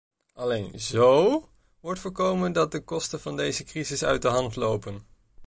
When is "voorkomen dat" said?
1.99-2.71